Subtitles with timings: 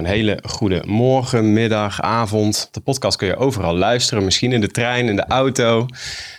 [0.00, 2.68] Een hele goede morgen, middag, avond.
[2.70, 4.24] De podcast kun je overal luisteren.
[4.24, 5.86] Misschien in de trein, in de auto.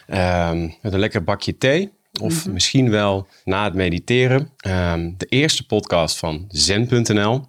[0.08, 1.92] ehm, met een lekker bakje thee.
[2.22, 4.50] Of misschien wel na het mediteren.
[4.58, 7.48] Ehm, de eerste podcast van zen.nl.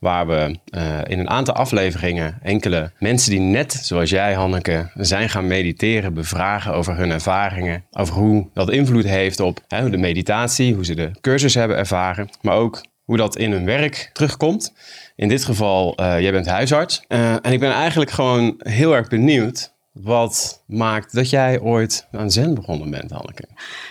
[0.00, 5.28] Waar we eh, in een aantal afleveringen enkele mensen die net zoals jij, Hanneke, zijn
[5.28, 7.84] gaan mediteren, bevragen over hun ervaringen.
[7.90, 12.28] Over hoe dat invloed heeft op hè, de meditatie, hoe ze de cursus hebben ervaren.
[12.40, 12.80] Maar ook
[13.10, 14.72] hoe dat in hun werk terugkomt.
[15.20, 17.04] In dit geval, eh, jij bent huisarts.
[17.08, 19.74] Eh, en ik ben eigenlijk gewoon heel erg benieuwd.
[19.92, 23.44] Wat maakt dat jij ooit aan Zen begonnen bent, Hanneke?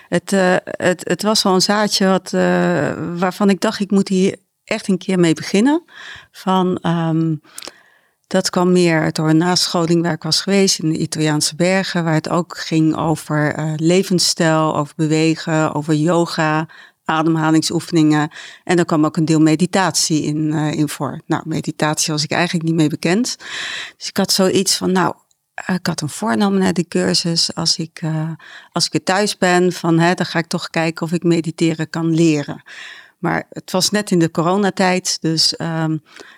[0.08, 2.32] Het, eh, het, het was wel een zaadje wat,
[3.20, 5.84] waarvan ik dacht, ik moet hier echt een keer mee beginnen.
[6.32, 7.36] Van, ehm,
[8.28, 12.04] dat kwam meer door een nascholing waar ik was geweest in de Italiaanse bergen.
[12.04, 16.68] Waar het ook ging over levensstijl, over bewegen, over yoga,
[17.10, 18.32] ademhalingsoefeningen.
[18.64, 21.22] En er kwam ook een deel meditatie in, eh, in voor.
[21.26, 23.36] Nou, meditatie was ik eigenlijk niet mee bekend.
[23.98, 25.14] Dus ik had zoiets van, nou,
[25.54, 27.56] eh, ik had een voornemen naar die cursus.
[27.56, 28.32] Als ik, eh,
[28.72, 31.90] als ik weer thuis ben, van, hè, dan ga ik toch kijken of ik mediteren
[31.90, 32.64] kan leren.
[33.18, 35.98] Maar het was net in de coronatijd, dus ehm,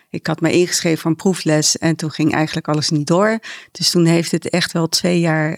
[0.10, 3.40] ik had me ingeschreven voor een proefles en toen ging eigenlijk alles niet door.
[3.72, 5.58] Dus toen heeft het echt wel twee jaar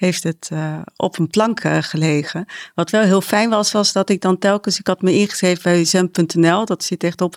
[0.00, 2.46] heeft het, eh, op een plank eh, gelegen.
[2.74, 5.84] Wat wel heel fijn was, was dat ik dan telkens, ik had me ingeschreven bij
[5.84, 7.36] zen.nl, dat zit echt op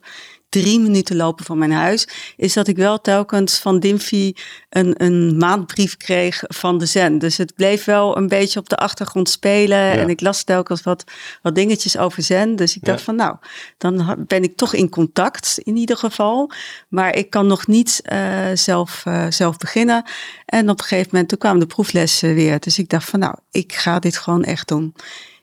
[0.62, 4.34] drie minuten lopen van mijn huis, is dat ik wel telkens van Dimfy
[4.70, 7.20] een, een maandbrief kreeg van de Zen.
[7.20, 9.92] Dus het bleef wel een beetje op de achtergrond spelen.
[9.92, 11.04] En ik las telkens wat,
[11.42, 12.56] wat dingetjes over Zen.
[12.56, 13.06] Dus ik dacht Ja.
[13.06, 13.36] van nou,
[13.78, 16.52] dan ben ik toch in contact in ieder geval.
[16.90, 20.04] Maar ik kan nog niet eh, zelf, eh, zelf beginnen.
[20.46, 22.60] En op een gegeven moment, toen kwamen de proeflessen weer.
[22.60, 24.94] Dus ik dacht van nou, ik ga dit gewoon echt doen.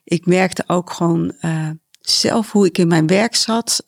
[0.05, 1.69] Ik merkte ook gewoon eh,
[2.00, 3.84] zelf hoe ik in mijn werk zat.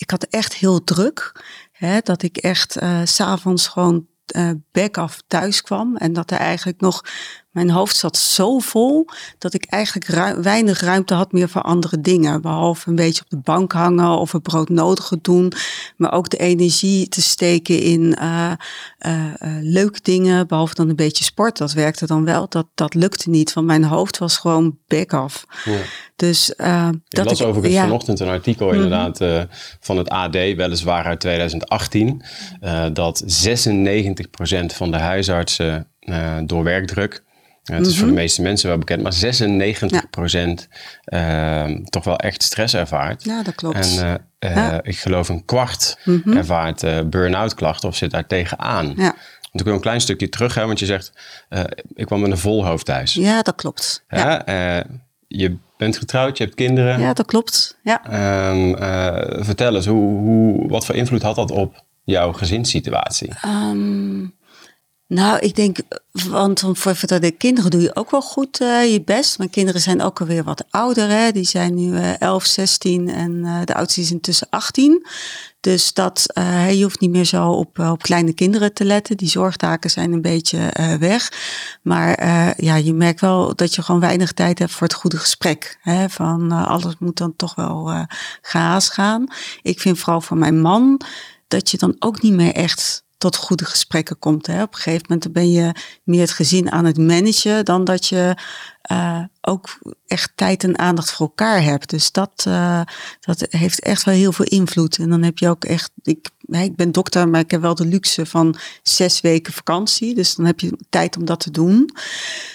[0.00, 1.44] Ik had echt heel druk.
[1.72, 5.96] Hè, dat ik echt eh, s s'avonds gewoon eh back af thuis kwam.
[5.96, 7.04] En dat er eigenlijk nog,
[7.50, 9.06] mijn hoofd zat zo vol,
[9.38, 12.42] dat ik eigenlijk weinig ruimte had meer voor andere dingen.
[12.42, 15.52] Behalve een beetje op de bank hangen of het broodnodige doen.
[15.96, 18.52] Maar ook de energie te steken in eh,
[19.60, 20.46] leuke dingen.
[20.46, 21.58] Behalve dan een beetje sport.
[21.58, 22.48] Dat werkte dan wel.
[22.48, 25.46] Dat, dat lukte niet, want mijn hoofd was gewoon back af.
[25.64, 25.78] Ja.
[26.16, 26.56] Dus Ik
[27.08, 29.42] dat las ik, overigens ja, vanochtend een artikel inderdaad eh,
[29.80, 32.22] van het AD, weliswaar uit 2018,
[32.60, 35.86] eh, dat 96% van de huisartsen
[36.46, 37.22] door werkdruk,
[37.78, 40.68] het is voor de meeste mensen wel bekend, maar 96%
[41.04, 43.24] eh, toch wel echt stress ervaart.
[43.24, 43.96] Ja, dat klopt.
[43.98, 44.82] En eh, eh, Ja.
[44.82, 45.98] ik geloof een kwart
[46.34, 48.86] ervaart eh burn-out klachten of zit daar tegenaan.
[48.96, 49.14] ja.
[49.42, 51.12] Want ik wil een klein stukje terug, hè, want je zegt,
[51.94, 53.14] ik kwam met een vol hoofd thuis.
[53.14, 54.04] ja, dat klopt.
[54.08, 54.44] Ja,
[55.28, 57.00] je bent getrouwd, je hebt kinderen.
[57.00, 57.78] ja dat klopt.
[57.82, 58.04] Ja.
[58.04, 63.32] Ehm, eh, vertel eens, hoe, hoe, wat voor invloed had dat op jouw gezinssituatie?
[63.42, 64.24] Ehm,
[65.10, 65.78] nou, ik denk,
[66.12, 69.38] want voor voor de kinderen doe je ook wel goed eh, je best.
[69.38, 71.08] Mijn kinderen zijn ook alweer wat ouder.
[71.08, 71.32] Hè?
[71.32, 75.06] Die zijn nu eh 11, 16 en eh, de oudste is intussen 18.
[75.60, 79.16] Dus dat, eh, je hoeft niet meer zo op, op kleine kinderen te letten.
[79.16, 81.32] Die zorgtaken zijn een beetje weg.
[81.82, 82.26] Maar
[82.64, 85.78] ja, je merkt wel dat je gewoon weinig tijd hebt voor het goede gesprek.
[85.80, 86.08] Hè?
[86.08, 88.06] Van alles moet dan toch wel
[88.42, 89.26] gaas gaan.
[89.62, 91.00] Ik vind vooral voor mijn man
[91.48, 94.46] dat je dan ook niet meer echt tot goede gesprekken komt.
[94.46, 94.62] Hè.
[94.62, 95.72] Op een gegeven moment ben je
[96.04, 98.36] meer het gezin aan het managen dan dat je
[98.82, 101.90] eh, ook echt tijd en aandacht voor elkaar hebt.
[101.90, 102.80] Dus dat, eh,
[103.20, 104.98] dat heeft echt wel heel veel invloed.
[104.98, 107.86] En dan heb je ook echt, ik, ik ben dokter, maar ik heb wel de
[107.86, 110.14] luxe van zes weken vakantie.
[110.14, 111.90] Dus dan heb je tijd om dat te doen.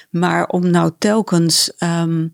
[0.09, 2.27] Maar om nou telkens ehm,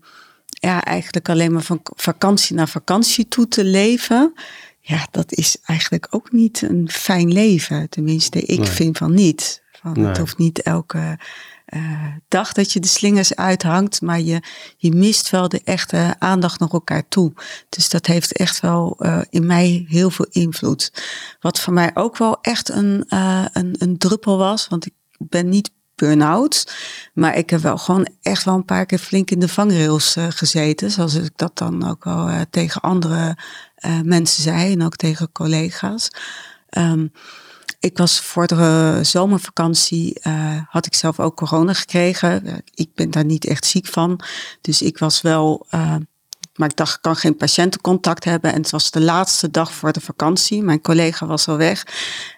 [0.46, 4.32] ja, eigenlijk alleen maar van vakantie naar vakantie toe te leven.
[4.84, 7.88] Ja, dat is eigenlijk ook niet een fijn leven.
[7.88, 8.66] Tenminste, ik Nee.
[8.68, 9.62] vind van niet.
[9.72, 10.06] Van, Nee.
[10.06, 11.18] Het hoeft niet elke
[11.64, 14.42] eh, dag dat je de slingers uithangt, maar je,
[14.76, 17.32] je mist wel de echte aandacht naar elkaar toe.
[17.68, 20.92] Dus dat heeft echt wel eh, in mij heel veel invloed.
[21.40, 25.48] Wat voor mij ook wel echt een, eh, een, een druppel was, want ik ben
[25.48, 25.70] niet
[26.02, 26.74] burn-out.
[27.14, 30.26] Maar ik heb wel gewoon echt wel een paar keer flink in de vangrails eh,
[30.28, 30.90] gezeten.
[30.90, 33.36] Zoals ik dat dan ook wel eh, tegen andere
[33.74, 36.08] eh, mensen zei en ook tegen collega's.
[36.68, 37.06] Ehm,
[37.80, 40.20] ik was voor de zomervakantie,
[40.68, 42.62] had ik zelf ook corona gekregen.
[42.74, 44.20] Ik ben daar niet echt ziek van.
[44.60, 45.66] Dus ik was wel,
[46.56, 48.52] maar ik dacht, ik kan geen patiëntencontact hebben.
[48.52, 50.62] En het was de laatste dag voor de vakantie.
[50.62, 51.86] Mijn collega was al weg.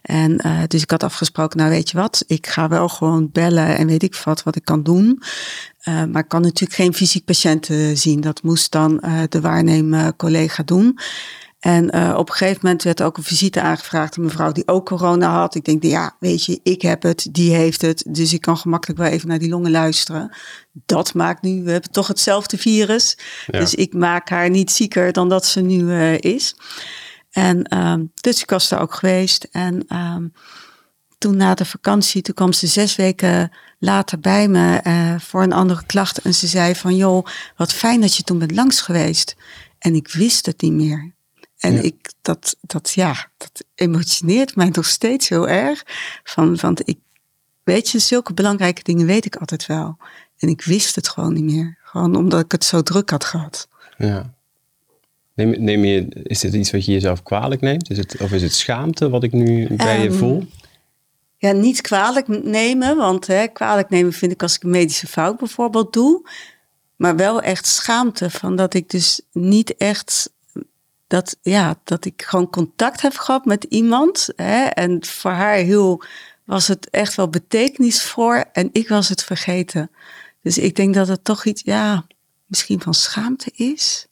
[0.02, 3.76] En eh, dus ik had afgesproken, nou weet je wat, ik ga wel gewoon bellen
[3.76, 5.22] en weet ik wat, wat ik kan doen.
[5.80, 8.20] Eh, maar ik kan natuurlijk geen fysiek patiënten zien.
[8.20, 10.98] Dat moest dan eh, de waarnemen collega doen.
[11.64, 14.16] En uh, op een gegeven moment werd ook een visite aangevraagd.
[14.16, 15.54] Een mevrouw die ook corona had.
[15.54, 18.04] Ik denk, ja, weet je, ik heb het, die heeft het.
[18.08, 20.36] Dus ik kan gemakkelijk wel even naar die longen luisteren.
[20.72, 23.18] Dat maakt nu, we hebben toch hetzelfde virus.
[23.46, 23.58] Ja.
[23.58, 26.56] Dus ik maak haar niet zieker dan dat ze nu uh, is.
[27.30, 29.48] En um, dus ik was daar ook geweest.
[29.50, 30.32] En um,
[31.18, 35.52] toen na de vakantie, toen kwam ze zes weken later bij me uh, voor een
[35.52, 36.18] andere klacht.
[36.18, 37.26] En ze zei van, joh,
[37.56, 39.36] wat fijn dat je toen bent langs geweest.
[39.78, 41.13] En ik wist het niet meer.
[41.64, 45.82] En ik, dat, dat, ja, dat emotioneert mij nog steeds heel erg.
[46.24, 46.98] Van, want ik,
[47.62, 49.96] weet je, zulke belangrijke dingen weet ik altijd wel.
[50.38, 51.78] En ik wist het gewoon niet meer.
[51.82, 53.68] Gewoon omdat ik het zo druk had gehad.
[53.98, 54.34] Ja.
[55.34, 57.90] Neem, neem je, is dit iets wat je jezelf kwalijk neemt?
[57.90, 60.46] Is het, of is het schaamte wat ik nu bij je Ehm, voel?
[61.36, 65.38] Ja, niet kwalijk nemen, want hè, kwalijk nemen vind ik als ik een medische fout
[65.38, 66.28] bijvoorbeeld doe.
[66.96, 70.32] Maar wel echt schaamte van dat ik dus niet echt
[71.14, 74.28] dat, ja, dat ik gewoon contact heb gehad met iemand.
[74.36, 76.02] Hè, en voor haar heel
[76.44, 79.90] was het echt wel betekenisvol en ik was het vergeten.
[80.42, 82.06] Dus ik denk dat het toch iets, ja,
[82.46, 84.06] misschien van schaamte is.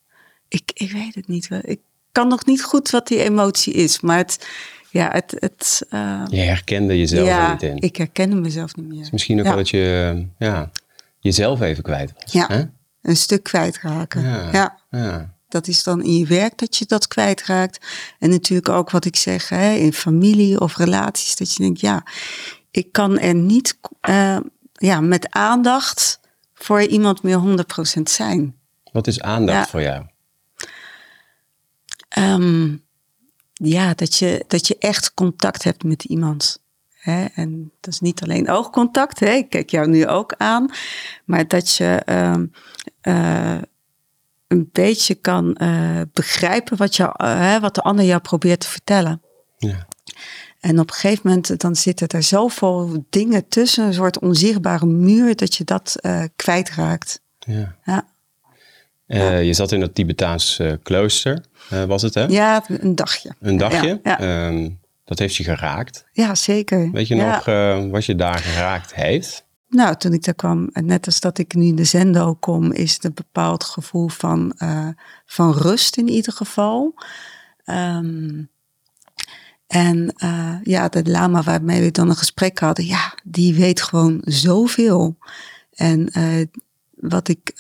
[0.48, 1.48] Ik, ik weet het niet.
[1.62, 1.80] Ik
[2.12, 4.48] kan nog niet goed wat die emotie is, maar het,
[4.90, 5.34] ja, het.
[5.38, 7.76] het uh, Je herkende jezelf er niet in.
[7.76, 9.08] ik herkende mezelf niet meer.
[9.12, 9.50] Misschien ook Ja.
[9.50, 10.70] wel dat je ja,
[11.18, 12.32] jezelf even kwijt was.
[12.32, 12.46] Ja.
[12.48, 12.62] hè?
[13.02, 14.22] Een stuk kwijtraken.
[14.22, 14.78] Ja.
[14.90, 15.31] ja.
[15.52, 17.86] Dat is dan in je werk dat je dat kwijtraakt.
[18.18, 21.36] En natuurlijk ook wat ik zeg, hè, in familie of relaties.
[21.36, 22.04] Dat je denkt, ja,
[22.70, 23.78] ik kan er niet
[24.08, 24.38] uh,
[24.72, 26.20] ja, met aandacht
[26.54, 27.40] voor iemand meer
[27.98, 28.54] 100% zijn.
[28.92, 29.66] Wat is aandacht Ja.
[29.66, 30.06] voor jou?
[32.18, 32.84] Um,
[33.52, 36.62] ja, dat je, dat je echt contact hebt met iemand.
[36.92, 37.24] Hè?
[37.24, 39.30] En dat is niet alleen oogcontact, hè?
[39.30, 40.70] ik kijk jou nu ook aan.
[41.24, 42.52] Maar dat je um,
[43.02, 43.58] uh,
[44.52, 49.22] een beetje kan uh, begrijpen wat, jou, uh, wat de ander jou probeert te vertellen.
[49.56, 49.86] Ja.
[50.60, 55.36] En op een gegeven moment dan zitten er zoveel dingen tussen, een soort onzichtbare muur,
[55.36, 57.20] dat je dat uh, kwijtraakt.
[57.38, 57.76] Ja.
[57.84, 58.06] Ja.
[59.36, 61.44] Je zat in het Tibetaans uh, klooster,
[61.86, 62.24] was het hè?
[62.24, 63.34] Ja, een dagje.
[63.40, 64.00] Een dagje?
[64.02, 64.46] Ja.
[64.46, 66.04] Um, dat heeft je geraakt.
[66.12, 66.90] Ja, zeker.
[66.90, 67.44] Weet je nog
[67.90, 69.46] wat je daar geraakt heeft?
[69.72, 72.92] Nou, toen ik daar kwam, net als dat ik nu in de zendo kom, is
[72.92, 74.88] het een bepaald gevoel van, uh,
[75.26, 76.94] van rust in ieder geval.
[77.64, 78.50] Um,
[79.66, 84.20] en uh, ja, de lama waarmee we dan een gesprek hadden, ja, die weet gewoon
[84.24, 85.16] zoveel.
[85.72, 86.46] En uh,
[86.90, 87.52] wat ik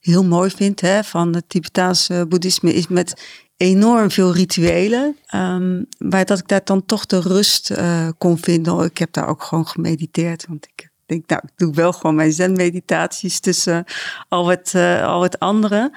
[0.00, 3.22] heel mooi vind hè, van het Tibetaanse boeddhisme is met
[3.56, 5.16] enorm veel rituelen.
[5.34, 7.74] Um, maar dat ik daar dan toch de rust
[8.18, 8.84] kon vinden.
[8.84, 10.46] Ik heb daar ook gewoon gemediteerd.
[10.48, 13.84] Want ik denk, nou, ik doe wel gewoon mijn zen-meditaties tussen
[14.28, 15.92] al het, uh, al het andere.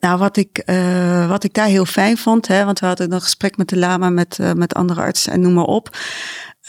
[0.00, 3.20] Nou, wat ik, uh, wat ik daar heel fijn vond, hè, want we hadden een
[3.20, 5.96] gesprek met de lama, met, uh, met andere artsen en noem maar op.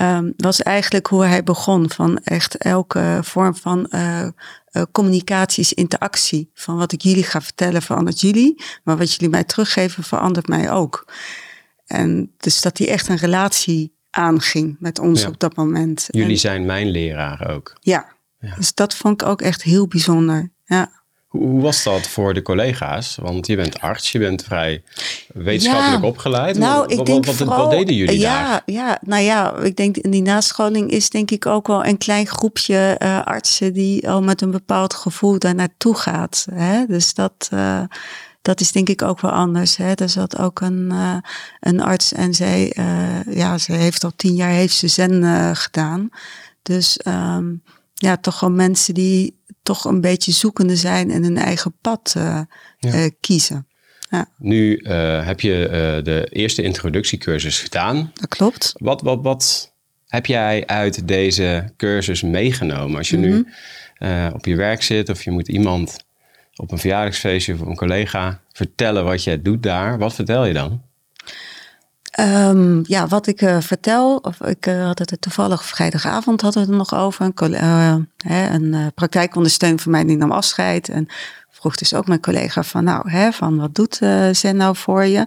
[0.01, 1.89] Um, was eigenlijk hoe hij begon.
[1.89, 4.27] Van echt elke vorm van uh,
[4.91, 6.51] communicatie interactie.
[6.53, 8.63] Van wat ik jullie ga vertellen verandert jullie.
[8.83, 11.13] Maar wat jullie mij teruggeven verandert mij ook.
[11.85, 15.27] En dus dat hij echt een relatie aanging met ons Ja.
[15.27, 16.07] op dat moment.
[16.09, 17.73] Jullie En- zijn mijn leraar ook.
[17.79, 18.05] ja.
[18.41, 18.55] Ja.
[18.55, 20.49] dus dat vond ik ook echt heel bijzonder.
[20.65, 20.91] Ja.
[21.27, 23.17] Hoe, hoe was dat voor de collega's?
[23.21, 24.83] Want je bent arts, je bent vrij
[25.33, 26.57] wetenschappelijk opgeleid.
[26.57, 28.61] Nou, wat, ik wat- denk wat, wat, vooral, deden jullie ja, daar?
[28.65, 32.27] Ja, nou ja, ik denk in die nascholing is denk ik ook wel een klein
[32.27, 36.47] groepje eh, artsen die al met een bepaald gevoel daar naartoe gaat.
[36.53, 36.85] Hè?
[36.85, 37.81] Dus dat, eh,
[38.41, 39.77] dat is denk ik ook wel anders.
[39.77, 39.93] Hè?
[39.93, 41.17] Er zat ook een, eh,
[41.59, 45.49] een arts en zij, eh, ja, ze heeft al tien jaar heeft ze zen eh,
[45.53, 46.09] gedaan.
[46.61, 47.45] Dus ehm,
[47.93, 52.41] ja, toch gewoon mensen die toch een beetje zoekende zijn en hun eigen pad eh,
[52.77, 53.09] Ja.
[53.19, 53.67] kiezen.
[54.37, 54.79] Nu
[55.23, 55.69] heb je
[56.03, 58.11] de eerste introductiecursus gedaan.
[58.13, 58.73] Dat klopt.
[58.77, 59.73] Wat, wat, wat
[60.07, 62.97] heb jij uit deze cursus meegenomen?
[62.97, 63.27] Als je Mhm.
[63.27, 63.47] nu
[63.97, 65.97] eh, op je werk zit of je moet iemand
[66.59, 70.81] op een verjaardagsfeestje of een collega vertellen wat jij doet daar, wat vertel je dan?
[72.19, 76.67] Um, ja, wat ik uh, vertel, of ik uh, had het toevallig vrijdagavond hadden we
[76.67, 77.31] het nog over.
[77.35, 80.89] Een, uh, hè, een praktijkondersteuner van mij die nam afscheid.
[80.89, 81.07] En
[81.49, 83.95] vroeg dus ook mijn collega van nou, hè, van wat doet
[84.31, 85.25] Zen nou voor je?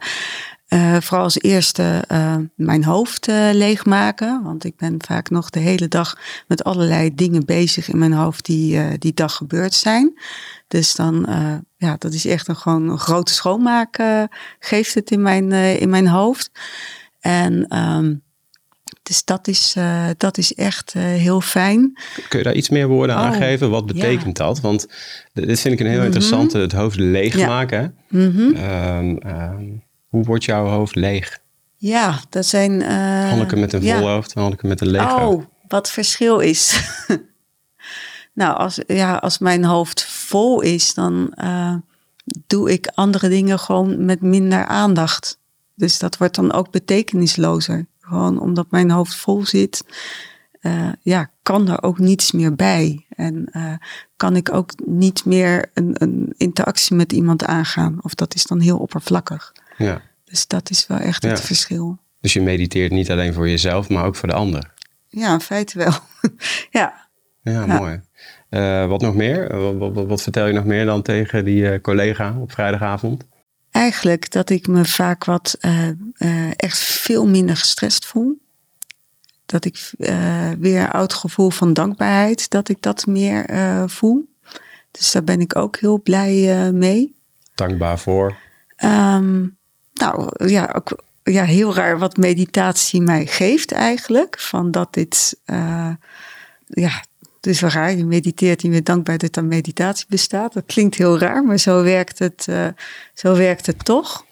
[0.72, 4.42] Uh, vooral als eerste uh, mijn hoofd uh, leegmaken.
[4.42, 8.44] Want ik ben vaak nog de hele dag met allerlei dingen bezig in mijn hoofd
[8.44, 10.18] die die dag gebeurd zijn.
[10.68, 11.26] Dus dan,
[11.76, 14.02] ja, dat is echt een gewoon een grote schoonmaak
[14.58, 16.50] geeft het in mijn, in mijn hoofd.
[17.20, 18.22] En um,
[19.02, 19.76] dus dat is,
[20.16, 21.98] dat is echt heel fijn.
[22.28, 23.70] Kun je daar iets meer woorden aan Oh, geven?
[23.70, 24.60] Wat betekent dat?
[24.60, 24.86] Want
[25.32, 26.06] dit vind ik een heel Mhm.
[26.06, 27.94] interessante, het hoofd leegmaken.
[28.08, 28.54] Mhm.
[28.54, 29.64] Ehm, ehm,
[30.12, 31.40] Hoe wordt jouw hoofd leeg?
[31.76, 32.73] Ja, dat zijn...
[32.73, 33.99] Uh, Hanneke met een ja.
[33.99, 35.37] vol hoofd, Hanneke met een leeg hoofd.
[35.37, 36.81] Oh, wat verschil is.
[38.40, 41.75] nou, als, ja, als mijn hoofd vol is, dan uh,
[42.47, 45.38] doe ik andere dingen gewoon met minder aandacht.
[45.75, 47.87] Dus dat wordt dan ook betekenislozer.
[48.00, 49.85] Gewoon omdat mijn hoofd vol zit,
[50.61, 53.07] uh, ja, kan er ook niets meer bij.
[53.09, 53.75] En uh,
[54.16, 57.99] kan ik ook niet meer een, een, interactie met iemand aangaan.
[58.02, 59.52] Of dat is dan heel oppervlakkig.
[59.84, 60.02] Ja.
[60.24, 61.98] Dus dat is wel echt het verschil.
[62.20, 64.72] Dus je mediteert niet alleen voor jezelf, maar ook voor de ander.
[65.08, 65.92] Ja, in feite wel.
[66.70, 67.08] ja.
[67.42, 67.78] Ja, Ja.
[67.78, 68.00] mooi.
[68.48, 69.56] Eh, wat nog meer?
[69.78, 73.24] Wat, wat, wat vertel je nog meer dan tegen die eh, collega op vrijdagavond?
[73.70, 75.88] Eigenlijk dat ik me vaak wat eh,
[76.56, 78.40] echt veel minder gestrest voel.
[79.46, 79.90] Dat ik
[80.58, 83.44] weer oud gevoel van dankbaarheid, dat ik dat meer
[83.90, 84.28] voel.
[84.90, 87.14] Dus daar ben ik ook heel blij mee.
[87.54, 88.36] Dankbaar voor.
[88.76, 89.46] Ehm,
[90.02, 94.40] nou ja, ook, ja, heel raar wat meditatie mij geeft eigenlijk.
[94.40, 95.90] Van dat dit, eh,
[96.66, 97.04] ja,
[97.40, 97.97] is wel raar.
[97.97, 100.52] Je mediteert je bent dankbaar dat er meditatie bestaat.
[100.52, 102.66] Dat klinkt heel raar, maar zo werkt het, eh,
[103.14, 104.25] zo werkt het toch.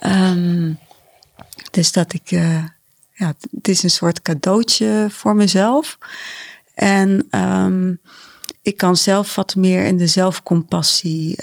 [0.00, 0.72] Ehm,
[1.70, 2.64] dus dat ik, eh,
[3.12, 5.98] ja, het is een soort cadeautje voor mezelf.
[6.74, 7.94] En ehm,
[8.62, 11.38] ik kan zelf wat meer in de zelfcompassie,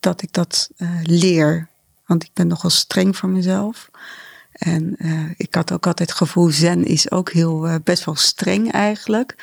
[0.00, 0.70] dat ik dat
[1.02, 1.68] leer.
[2.06, 3.90] Want ik ben nogal streng voor mezelf.
[4.52, 8.14] En eh, ik had ook altijd het gevoel, zen is ook heel, eh, best wel
[8.16, 9.34] streng eigenlijk.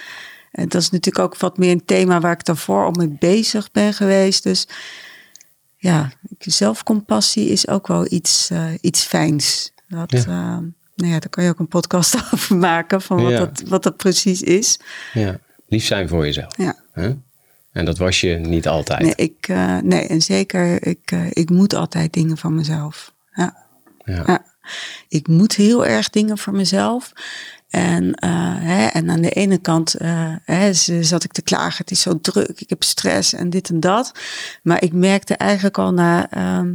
[0.51, 3.71] En dat is natuurlijk ook wat meer een thema waar ik daarvoor al mee bezig
[3.71, 4.43] ben geweest.
[4.43, 4.67] Dus
[5.77, 9.71] ja, zelfcompassie is ook wel iets, eh, iets fijns.
[9.87, 10.59] Dat, Ja.
[10.95, 13.37] nou ja, daar kan je ook een podcast over maken van wat, Ja.
[13.39, 14.79] dat, wat dat precies is.
[15.13, 15.39] Ja.
[15.67, 16.57] Lief zijn voor jezelf.
[16.57, 16.75] Ja.
[17.73, 19.01] En dat was je niet altijd.
[19.01, 23.13] Nee, ik, eh, nee en zeker, ik, eh, ik moet altijd dingen van mezelf.
[23.33, 23.65] Ja.
[24.05, 24.23] Ja.
[24.25, 24.45] Ja.
[25.07, 27.11] Ik moet heel erg dingen voor mezelf.
[27.69, 29.95] En, eh, hè, en aan de ene kant
[30.43, 33.79] hè, zat ik te klagen, het is zo druk, ik heb stress en dit en
[33.79, 34.11] dat.
[34.63, 36.73] Maar ik merkte eigenlijk al na ehm,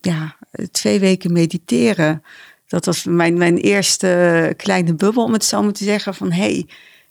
[0.00, 0.36] ja,
[0.70, 2.22] twee weken mediteren,
[2.66, 6.52] dat was mijn, mijn eerste kleine bubbel, om het zo maar te zeggen, van hé,
[6.52, 6.66] hey,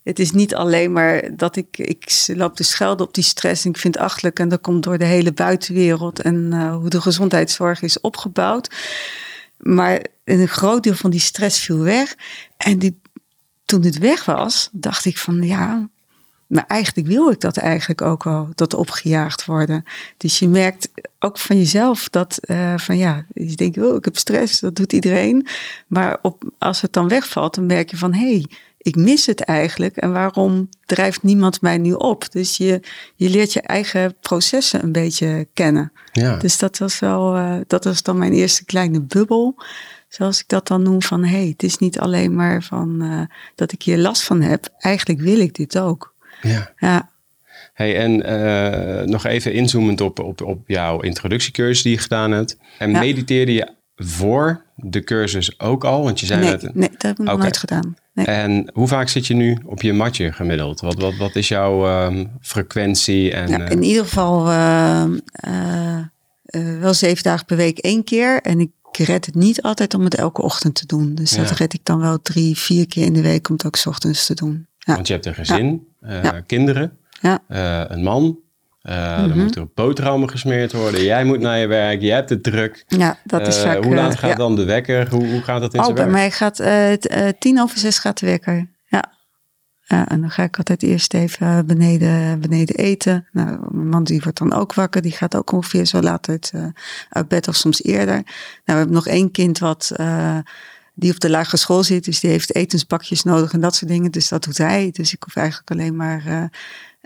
[0.08, 3.70] het is niet alleen maar dat ik, ik loop te schelden op die stress en
[3.70, 7.02] ik vind het achtelijk en dat komt door de hele buitenwereld en eh, hoe de
[7.02, 8.76] gezondheidszorg is opgebouwd.
[9.58, 12.16] Maar een groot deel van die stress viel weg.
[12.58, 13.02] En
[13.66, 15.90] toen het weg was, dacht ik van ja,
[16.48, 19.84] maar eigenlijk wil ik dat eigenlijk ook al, dat opgejaagd worden.
[20.18, 24.18] Dus je merkt ook van jezelf dat eh, van ja, je denkt, oh, ik heb
[24.18, 25.48] stress, dat doet iedereen.
[25.88, 28.46] Maar op, als het dan wegvalt, dan merk je van hé, hey,
[28.88, 29.96] ik mis het eigenlijk.
[29.96, 32.32] En waarom drijft niemand mij nu op?
[32.32, 32.80] Dus je,
[33.16, 35.92] je leert je eigen processen een beetje kennen.
[36.12, 36.38] Ja.
[36.38, 39.56] Dus dat was wel, eh, dat was dan mijn eerste kleine bubbel.
[40.10, 43.22] Zoals ik dat dan noem van, hé, hey, het is niet alleen maar van eh,
[43.56, 44.68] dat ik hier last van heb.
[44.78, 46.14] Eigenlijk wil ik dit ook.
[46.42, 46.74] ja.
[46.78, 47.10] Ja,
[47.74, 52.58] Hey, en eh, nog even inzoomend op, op, op jouw introductiecursus die je gedaan hebt.
[52.78, 53.00] En Ja.
[53.00, 56.04] mediteerde je voor de cursus ook al?
[56.04, 56.76] Want je zei nee, net...
[56.76, 57.96] nee, dat heb ik nog nooit gedaan.
[58.18, 58.26] Nee.
[58.26, 60.80] En hoe vaak zit je nu op je matje gemiddeld?
[60.80, 63.32] Wat, wat, wat is jouw ehm, frequentie?
[63.32, 65.98] En, Ja, eh, in ieder geval eh, eh,
[66.46, 68.42] eh, wel zeven dagen per week één keer.
[68.42, 71.16] En ik red het niet altijd om het elke ochtend te doen.
[71.16, 73.76] Dus dat red ik dan wel drie, vier keer in de week om het ook
[73.76, 74.68] 's ochtends te doen.
[74.80, 76.42] Ja, Want je hebt een gezin, Ja.
[76.46, 77.44] kinderen, ja.
[77.90, 78.38] een man.
[78.88, 79.28] Eh, Mhm.
[79.28, 81.04] Dan moeten er boterhammen gesmeerd worden.
[81.04, 82.84] Jij moet naar je werk, jij hebt het druk.
[82.88, 83.84] ja dat is Eh, vaak...
[83.84, 84.36] hoe laat eh, gaat ja.
[84.36, 85.10] dan de wekker?
[85.10, 86.18] Hoe, hoe gaat dat in Oh, zijn bij werk?
[86.18, 88.70] mij gaat het, eh, tien over zes gaat de wekker.
[88.86, 89.04] Ja.
[89.82, 90.08] ja.
[90.08, 93.28] En dan ga ik altijd eerst even beneden, beneden eten.
[93.32, 95.02] Nou, mijn man die wordt dan ook wakker.
[95.02, 96.52] Die gaat ook ongeveer zo laat uit,
[97.10, 98.16] uit bed of soms eerder.
[98.16, 98.24] Nou,
[98.66, 99.92] we hebben nog één kind wat...
[100.94, 104.12] die op de lagere school zit, dus die heeft etensbakjes nodig en dat soort dingen.
[104.12, 104.90] Dus dat doet hij.
[104.92, 106.50] Dus ik hoef eigenlijk alleen maar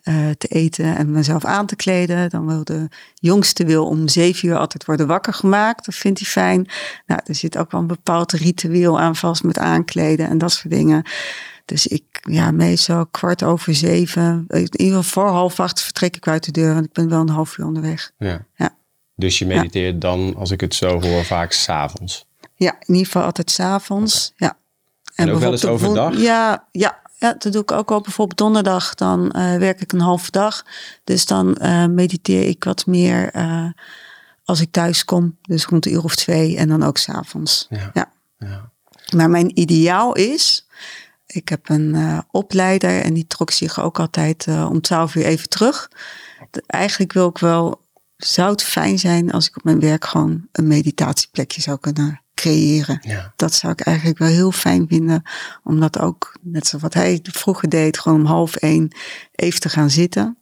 [0.03, 2.29] eh, te eten en mezelf aan te kleden.
[2.29, 5.85] Dan wil de jongste wil om zeven uur altijd worden wakker gemaakt.
[5.85, 6.67] Dat vindt hij fijn.
[7.05, 10.73] Nou, er zit ook wel een bepaald ritueel aan vast met aankleden en dat soort
[10.73, 11.03] dingen.
[11.65, 14.45] Dus ik, ja, meestal kwart over zeven.
[14.47, 16.73] In ieder geval voor half acht vertrek ik uit de deur.
[16.73, 18.11] Want ik ben wel een half uur onderweg.
[18.17, 18.45] Ja.
[18.55, 18.75] Ja.
[19.15, 22.25] Dus je mediteert dan, als ik het zo hoor, vaak s'avonds.
[22.55, 24.33] Ja, in ieder geval altijd s'avonds.
[24.35, 24.57] Ja.
[25.15, 26.17] En ook wel eens overdag?
[26.17, 28.01] Ja, ja, ja, dat doe ik ook al.
[28.01, 30.65] Bijvoorbeeld donderdag, dan eh, werk ik een halve dag.
[31.03, 33.69] Dus dan eh, mediteer ik wat meer eh,
[34.45, 35.37] als ik thuis kom.
[35.41, 37.67] Dus rond de uur of twee en dan ook s'avonds.
[37.69, 37.91] Ja.
[37.93, 38.11] Ja.
[38.37, 38.69] Ja.
[39.15, 40.67] Maar mijn ideaal is...
[41.25, 45.91] Ik heb een opleider en die trok zich ook altijd om twaalf uur even terug.
[46.65, 47.81] Eigenlijk wil ik wel
[48.17, 52.99] zou het fijn zijn als ik op mijn werk gewoon een meditatieplekje zou kunnen creëren.
[53.01, 53.33] Ja.
[53.35, 55.21] Dat zou ik eigenlijk wel heel fijn vinden.
[55.63, 58.91] Om dat ook, net zoals wat hij vroeger deed, gewoon om half één
[59.35, 60.37] even te gaan zitten.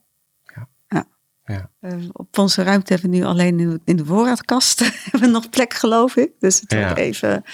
[0.54, 0.68] Ja.
[0.88, 1.06] ja.
[1.44, 1.70] Ja.
[1.80, 4.78] Eh, op onze ruimte hebben we nu alleen in de- voorraadkast
[5.10, 6.30] hebben we nog plek, geloof ik.
[6.38, 7.44] Dus het wordt even,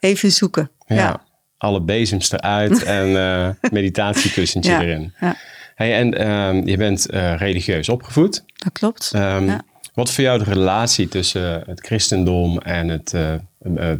[0.00, 0.70] even zoeken.
[0.86, 1.22] Ja.
[1.58, 5.14] Alle bezems eruit en eh meditatiekussentje erin.
[5.20, 5.36] Ja.
[5.74, 8.44] Hey, en ehm, je bent eh, religieus opgevoed.
[8.56, 9.10] dat klopt.
[9.14, 9.58] Ehm.
[9.94, 13.14] Wat voor jou de relatie tussen het christendom en het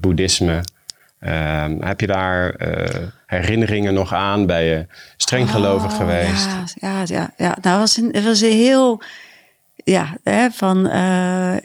[0.01, 0.63] boeddhisme?
[1.23, 4.47] Ehm, heb je daar eh, herinneringen nog aan?
[4.47, 6.45] Ben je streng gelovig Oh, geweest?
[6.45, 7.57] Ja, ja, ja, ja.
[7.61, 9.03] Nou, het was een, het was een heel.
[9.85, 11.57] Ja, hè, van eh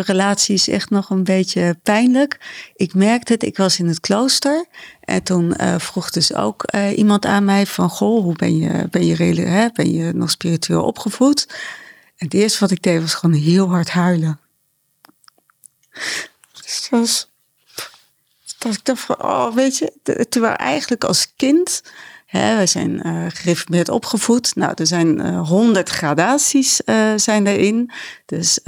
[0.00, 2.38] relatie is echt nog een beetje pijnlijk.
[2.74, 4.66] Ik merkte het, ik was in het klooster.
[5.00, 7.88] En toen eh, vroeg dus ook eh, iemand aan mij van...
[7.88, 11.46] Goh, hoe ben je, ben, je, hè, ben je nog spiritueel opgevoed?
[12.16, 14.40] En het eerste wat ik deed was gewoon heel hard huilen.
[16.90, 17.33] Dus.
[18.64, 19.92] Dat ik dacht van, oh, weet je,
[20.28, 21.82] terwijl eigenlijk als kind,
[22.26, 24.54] hè, we zijn eh gereformeerd opgevoed.
[24.54, 27.90] Nou, er zijn eh, honderd gradaties eh, zijn daarin.
[28.26, 28.58] Dus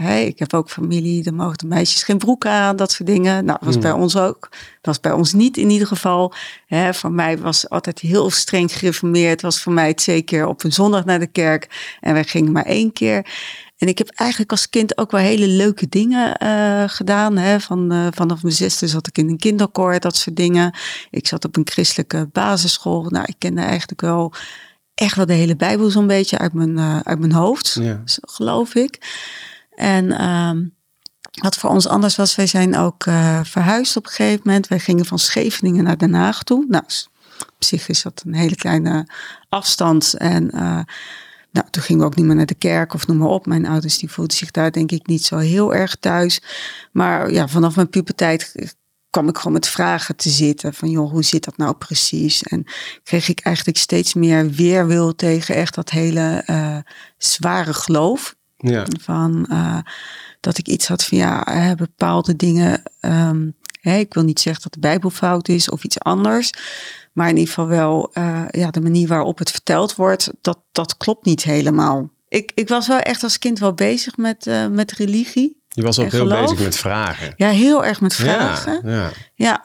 [0.00, 3.44] hè, ik heb ook familie, dan mogen de meisjes geen broek aan, dat soort dingen.
[3.44, 4.48] Nou, was bij ons ook.
[4.82, 6.34] was bij ons niet in ieder geval.
[6.66, 9.42] Hè, voor mij was altijd heel streng gereformeerd.
[9.42, 11.96] Was voor mij twee keer op een zondag naar de kerk.
[12.00, 13.26] En wij gingen maar één keer.
[13.82, 17.36] En ik heb eigenlijk als kind ook wel hele leuke dingen eh, gedaan.
[17.36, 17.60] Hè.
[17.60, 20.74] Van, eh, vanaf mijn zesde zat ik in een kinderkoor, dat soort dingen.
[21.10, 23.04] Ik zat op een christelijke basisschool.
[23.10, 24.32] Nou, ik kende eigenlijk wel
[24.94, 28.02] echt wel de hele Bijbel zo'n beetje uit mijn, eh, uit mijn hoofd, Ja.
[28.20, 29.20] geloof ik.
[29.74, 30.64] En ehm,
[31.40, 33.02] wat voor ons anders was, wij zijn ook
[33.42, 34.68] verhuisd op een gegeven moment.
[34.68, 36.64] Wij gingen van Scheveningen naar Den Haag toe.
[36.68, 36.84] Nou,
[37.38, 39.06] op zich is dat een hele kleine
[39.48, 40.14] afstand.
[40.14, 40.50] En
[41.52, 43.46] nou, toen gingen we ook niet meer naar de kerk of noem maar op.
[43.46, 46.42] Mijn ouders die voelden zich daar denk ik niet zo heel erg thuis.
[46.92, 48.54] Maar ja, vanaf mijn puberteit
[49.10, 50.74] kwam ik gewoon met vragen te zitten.
[50.74, 52.42] Van joh, hoe zit dat nou precies?
[52.42, 52.64] En
[53.02, 56.78] kreeg ik eigenlijk steeds meer weerwil tegen echt dat hele eh,
[57.18, 58.34] zware geloof.
[58.56, 58.86] Ja.
[59.00, 59.78] Van eh,
[60.40, 62.82] dat ik iets had van ja, hè, bepaalde dingen.
[63.00, 66.50] ehm, hè, ik wil niet zeggen dat de Bijbel fout is of iets anders.
[67.12, 70.96] Maar in ieder geval wel eh, ja, de manier waarop het verteld wordt, dat, dat
[70.96, 72.10] klopt niet helemaal.
[72.28, 75.60] Ik, ik was wel echt als kind wel bezig met, eh, met religie.
[75.68, 76.40] Je was ook heel geloof?
[76.40, 77.34] bezig met vragen.
[77.36, 78.80] Ja, heel erg met vragen.
[78.84, 79.10] Ja, ja.
[79.34, 79.64] Ja.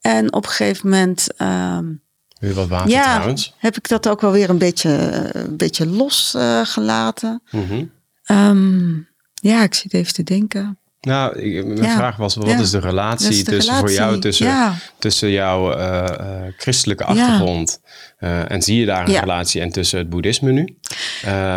[0.00, 1.84] En op een gegeven moment ehm,
[2.38, 3.54] Wil je wat water ja, trouwens?
[3.58, 7.42] heb ik dat ook wel weer een beetje, eh, een beetje losgelaten.
[7.50, 7.84] Mhm.
[8.24, 8.94] Ehm,
[9.34, 10.78] ja, ik zit even te denken.
[11.06, 11.96] Nou, mijn Ja.
[11.96, 12.58] vraag was, wat Ja.
[12.58, 14.74] is de relatie Dat is de tussen voor jou tussen, Ja.
[14.98, 17.80] tussen jouw eh, eh, christelijke achtergrond
[18.18, 20.76] eh, en zie je daar een relatie en tussen het boeddhisme nu?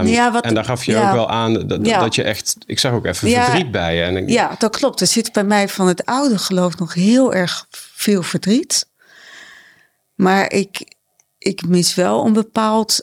[0.03, 2.91] Ja, wat- en daar gaf je ook wel aan dat, dat je echt, ik zag
[2.91, 4.01] ook even verdriet bij je.
[4.01, 5.01] En ik- Ja, dat klopt.
[5.01, 8.87] Er zit bij mij van het oude geloof nog heel erg veel verdriet.
[10.15, 10.95] Maar ik,
[11.37, 12.99] ik mis wel een bepaald,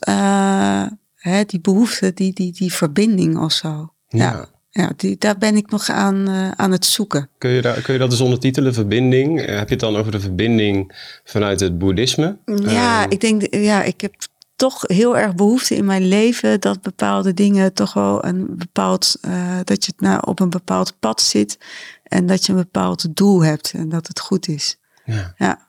[1.16, 3.92] hè, die behoefte, die, die, die verbinding of zo.
[4.08, 4.46] Ja,
[4.76, 4.92] Ja.
[4.96, 7.28] die, daar ben ik nog aan, eh, aan het zoeken.
[7.38, 9.40] Kun, je daar, kun je dat dus ondertitelen, verbinding?
[9.40, 10.92] Eh, heb je het dan over de verbinding
[11.24, 12.36] vanuit het boeddhisme?
[12.44, 14.14] Ja, Ehm, ik denk, ja, ik heb
[14.56, 19.58] toch heel erg behoefte in mijn leven dat bepaalde dingen toch wel een bepaald, eh,
[19.64, 21.58] dat je nou op een bepaald pad zit
[22.02, 24.76] en dat je een bepaald doel hebt en dat het goed is.
[25.04, 25.34] ja.
[25.36, 25.68] Ja.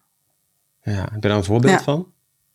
[0.82, 0.91] ja.
[1.12, 1.84] Heb je daar een voorbeeld Ja.
[1.84, 2.08] van?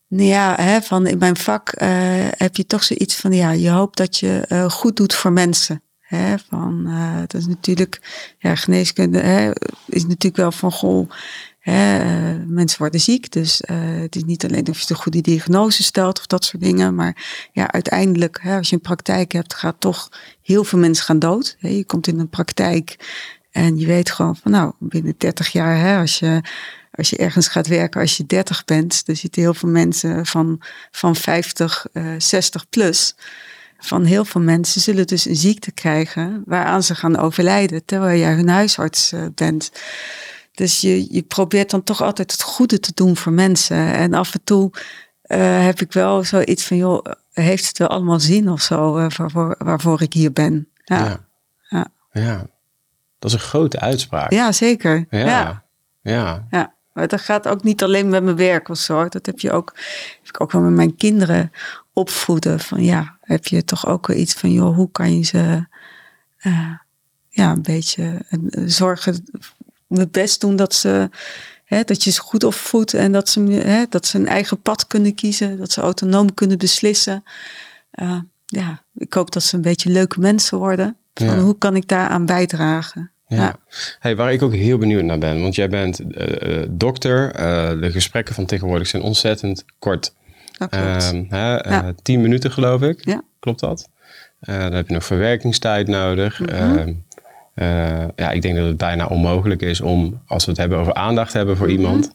[0.09, 1.88] Nou Ja, hè, van in mijn vak eh,
[2.37, 5.83] heb je toch zoiets van, ja, je hoopt dat je eh, goed doet voor mensen.
[6.48, 8.01] Van, dat is natuurlijk,
[8.38, 9.55] ja, geneeskunde
[9.87, 11.11] is natuurlijk wel van, goh,
[11.62, 13.33] eh, mensen worden ziek.
[13.33, 16.62] Dus eh, het is niet alleen of je de goede diagnose stelt of dat soort
[16.62, 16.94] dingen.
[16.94, 20.09] Maar ja, uiteindelijk, hè, als je een praktijk hebt, gaat toch
[20.42, 21.57] heel veel mensen gaan dood.
[21.59, 22.96] Je komt in een praktijk
[23.51, 26.42] en je weet gewoon van, nou, binnen 30 jaar, hè, als je
[26.94, 30.61] als je ergens gaat werken als je 30 bent, er zitten heel veel mensen van,
[30.90, 33.14] van 50, eh 60 plus.
[33.85, 38.35] Van heel veel mensen zullen dus een ziekte krijgen waaraan ze gaan overlijden terwijl jij
[38.35, 39.73] hun huisarts eh, bent.
[40.53, 43.95] Dus je, je probeert dan toch altijd het goede te doen voor mensen.
[43.95, 44.71] En af en toe
[45.23, 49.11] eh, heb ik wel zoiets van, joh, heeft het wel allemaal zin of zo eh,
[49.16, 50.68] waarvoor, waarvoor ik hier ben?
[50.85, 51.21] Ja, ja.
[51.68, 51.87] ja.
[52.12, 52.47] Ja.
[53.18, 54.33] Dat is een grote uitspraak.
[54.33, 55.07] ja zeker.
[55.11, 55.18] Ja.
[55.18, 55.64] ja.
[56.03, 56.47] ja.
[56.51, 59.09] Ja, maar dat gaat ook niet alleen met mijn werk of zo.
[59.09, 59.73] Dat heb je ook,
[60.18, 61.53] heb ik ook wel met mijn kinderen
[61.92, 62.61] opvoeden.
[62.61, 65.66] Van ja, heb je toch ook wel iets van, joh, hoe kan je ze
[66.38, 66.71] eh,
[67.29, 69.25] ja, een beetje eh, zorgen,
[69.87, 71.11] mijn best doen dat ze,
[71.64, 74.87] hè, dat je ze goed opvoedt en dat ze, hè, dat ze een eigen pad
[74.87, 77.25] kunnen kiezen, dat ze autonoom kunnen beslissen.
[77.90, 80.97] Eh, ja, ik hoop dat ze een beetje leuke mensen worden.
[81.14, 81.38] Van Ja.
[81.38, 83.11] hoe kan ik daaraan bijdragen?
[83.27, 83.37] Ja.
[83.37, 83.57] Ja.
[83.99, 86.01] Hey, waar ik ook heel benieuwd naar ben, want jij bent
[86.71, 87.33] dokter.
[87.81, 90.14] de gesprekken van tegenwoordig zijn ontzettend kort.
[90.70, 91.12] Dat klopt.
[91.12, 91.92] Ehm, hè, eh, Ja.
[92.03, 93.05] tien minuten geloof ik.
[93.05, 93.22] Ja.
[93.40, 93.88] Klopt dat?
[94.40, 96.40] Eh, dan heb je nog verwerkingstijd nodig.
[96.40, 96.48] Mhm.
[96.51, 96.92] Ehm,
[97.55, 100.94] eh, ja, ik denk dat het bijna onmogelijk is om, als we het hebben over
[100.94, 101.77] aandacht hebben voor Mhm.
[101.77, 102.14] iemand,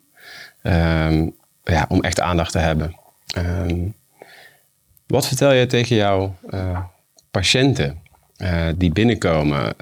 [0.61, 1.27] ehm,
[1.63, 2.95] ja, om echt aandacht te hebben.
[5.07, 6.79] Wat vertel je tegen jouw eh,
[7.31, 8.01] patiënten
[8.37, 9.73] eh, die binnenkomen?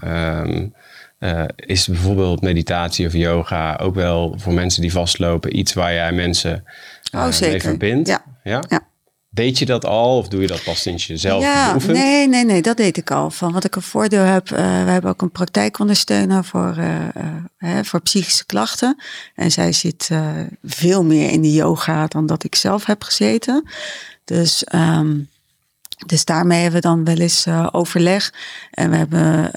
[1.20, 6.12] Eh, is bijvoorbeeld meditatie of yoga ook wel voor mensen die vastlopen iets waar jij
[6.12, 6.64] mensen
[7.12, 8.08] eh, Oh, mee verbindt?
[8.10, 8.24] Ja.
[8.50, 8.64] Ja?
[8.68, 8.88] Ja.
[9.30, 12.46] Weet je dat al of doe je dat pas sinds je zelf ja, nee, nee,
[12.46, 13.32] nee, dat deed ik al.
[13.32, 17.26] Van wat ik een voordeel heb, eh, we hebben ook een praktijkondersteuner voor, eh, eh,
[17.58, 19.02] hè, voor psychische klachten.
[19.36, 20.10] En zij zit
[20.64, 23.70] veel meer in de yoga dan dat ik zelf heb gezeten.
[24.26, 25.18] Dus, ehm,
[26.06, 28.34] dus daarmee hebben we dan wel eens overleg.
[28.72, 29.52] En we hebben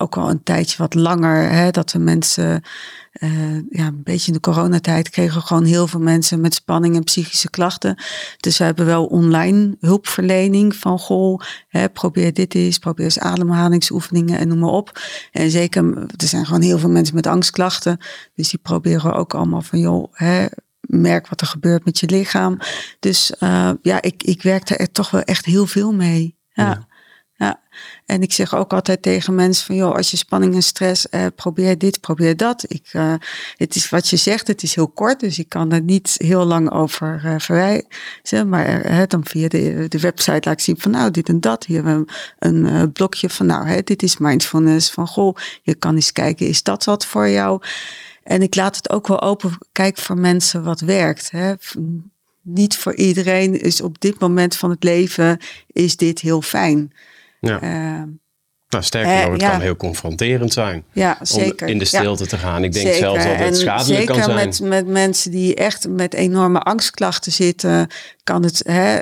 [0.00, 2.62] ook al een tijdje wat langer, hè, dat de mensen,
[3.12, 7.04] eh, ja, een beetje in de coronatijd kregen gewoon heel veel mensen met spanning en
[7.04, 8.02] psychische klachten.
[8.36, 14.38] Dus we hebben wel online hulpverlening van goh, hè, probeer dit eens, probeer eens ademhalingsoefeningen
[14.38, 15.00] en noem maar op.
[15.32, 17.98] En zeker, er zijn gewoon heel veel mensen met angstklachten.
[18.34, 20.46] Dus die proberen ook allemaal van joh, hè,
[20.80, 22.58] merk wat er gebeurt met je lichaam.
[23.00, 26.38] Dus eh, ja, ik, ik werkte er toch wel echt heel veel mee.
[26.52, 26.88] Ja.
[27.40, 27.60] Ja.
[28.06, 31.26] En ik zeg ook altijd tegen mensen van, joh, als je spanning en stress, eh,
[31.34, 32.64] probeer dit, probeer dat.
[32.68, 33.14] Ik, eh,
[33.56, 36.44] het is wat je zegt, het is heel kort, dus ik kan er niet heel
[36.44, 38.48] lang over eh verwijzen.
[38.48, 41.40] Maar eh, hè, dan via de, de website laat ik zien van, nou, dit en
[41.40, 41.64] dat.
[41.64, 42.04] Hier
[42.38, 44.90] een blokje van, nou, hè, dit is mindfulness.
[44.90, 47.62] Van, goh, je kan eens kijken, is dat wat voor jou?
[48.22, 51.30] En ik laat het ook wel open kijken voor mensen wat werkt.
[51.30, 51.54] Hè.
[52.42, 56.92] Niet voor iedereen is op dit moment van het leven is dit heel fijn.
[57.40, 57.62] Ja.
[57.62, 58.02] Uh,
[58.68, 59.50] nou, sterker eh, nog, het ja.
[59.50, 60.84] kan heel confronterend zijn.
[60.92, 61.68] ja, Om zeker.
[61.68, 61.98] in de Ja.
[61.98, 62.64] stilte te gaan.
[62.64, 63.00] Ik denk Zeker.
[63.00, 64.48] zelfs dat het En schadelijk zeker kan zijn.
[64.48, 67.88] Met, met mensen die echt met enorme angstklachten zitten,
[68.24, 68.98] kan het, hè,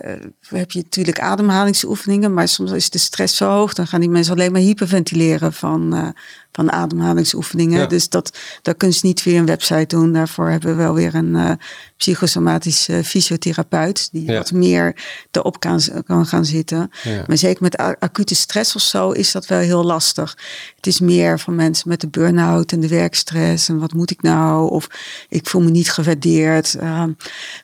[0.48, 4.32] heb je natuurlijk ademhalingsoefeningen, maar soms is de stress zo hoog, dan gaan die mensen
[4.32, 6.08] alleen maar hyperventileren van, eh,
[6.52, 7.78] van ademhalingsoefeningen.
[7.80, 7.86] Ja.
[7.86, 10.12] Dus dat, dat kun je niet via een website doen.
[10.12, 11.50] Daarvoor hebben we wel weer een eh
[11.96, 14.36] psychosomatische fysiotherapeut die Ja.
[14.36, 14.96] wat meer
[15.30, 16.90] erop kan, kan gaan zitten.
[17.02, 17.24] Ja.
[17.26, 20.36] Maar zeker met acute stress of zo is dat wel heel lastig.
[20.76, 23.68] Het is meer van mensen met de burn-out en de werkstress.
[23.68, 24.70] En wat moet ik nou?
[24.70, 24.88] Of
[25.28, 26.74] ik voel me niet gewaardeerd.
[26.74, 27.12] Ehm,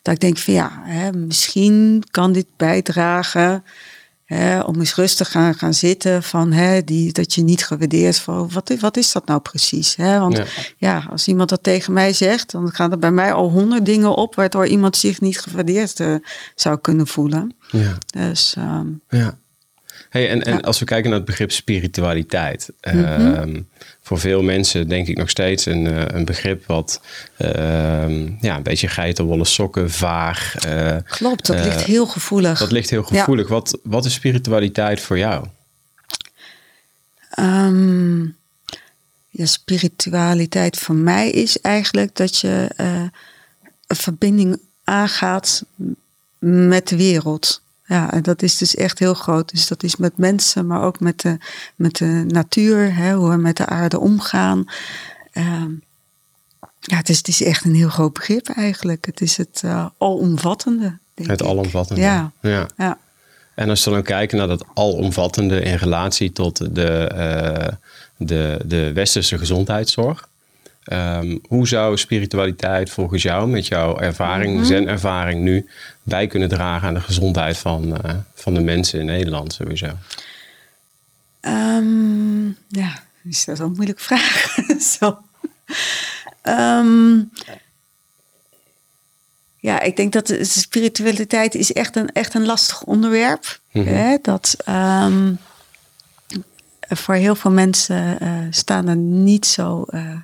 [0.01, 2.45] dat ik denk van ja, hè, misschien kan dit
[2.83, 3.63] bijdragen.
[4.25, 8.49] Hè, om eens rustig gaan, gaan zitten van hè, die, dat je niet gewaardeerd van
[8.53, 9.95] wat, is- wat is dat nou precies?
[9.95, 10.19] Hè?
[10.19, 10.45] Want Ja.
[10.77, 11.05] ja.
[11.11, 14.35] als iemand dat tegen mij zegt, dan gaan er bij mij al honderd dingen op
[14.35, 16.15] waardoor iemand zich niet gewaardeerd eh,
[16.55, 17.55] zou kunnen voelen.
[17.71, 17.97] Ja.
[18.05, 19.37] Dus ehm, Ja.
[20.15, 20.59] Hey, en, en Ja.
[20.59, 22.69] als we kijken naar het begrip spiritualiteit.
[22.81, 23.03] Mhm.
[23.03, 23.61] ehm,
[24.01, 27.01] voor veel mensen denk ik nog steeds een, eh, een begrip wat
[27.37, 30.55] ehm, ja, een beetje geitenwolle sokken, vaag.
[30.55, 32.59] eh, klopt, dat eh, ligt heel gevoelig.
[32.59, 33.47] dat ligt heel gevoelig.
[33.47, 35.45] Wat, wat is spiritualiteit voor jou?
[37.29, 38.21] Ehm,
[39.29, 43.01] ja, spiritualiteit voor mij is eigenlijk dat je eh,
[43.87, 45.65] een verbinding aangaat
[46.39, 47.61] met de wereld.
[47.87, 49.49] Ja, en dat is dus echt heel groot.
[49.49, 51.37] Dus dat is met mensen, maar ook met de,
[51.75, 54.65] met de natuur, hè, hoe we met de aarde omgaan.
[55.31, 55.71] Ehm,
[56.79, 59.05] ja, het is, het is echt een heel groot begrip eigenlijk.
[59.05, 60.97] Het is het eh, alomvattende.
[61.15, 61.47] Het ik.
[61.47, 62.01] alomvattende.
[62.01, 62.31] Ja.
[62.41, 62.67] ja.
[62.77, 62.97] Ja.
[63.55, 67.73] En als we dan kijken naar dat alomvattende in relatie tot de, eh,
[68.17, 70.27] de, de westerse gezondheidszorg.
[70.83, 74.65] Ehm, hoe zou spiritualiteit volgens jou, met jouw ervaring, Mhm.
[74.65, 75.69] zen-ervaring nu,
[76.05, 79.91] bij kunnen dragen aan de gezondheid van, eh, van de mensen in Nederland sowieso?
[81.39, 84.57] Ehm, ja, is dat een moeilijke vraag.
[84.99, 85.17] Zo.
[86.41, 87.21] Ehm,
[89.57, 93.59] ja, ik denk dat de spiritualiteit is echt een, echt een lastig onderwerp.
[93.71, 93.87] Mhm.
[93.87, 94.17] Hè?
[94.21, 95.33] Dat ehm,
[96.79, 100.19] voor heel veel mensen eh, staan er niet zo eh,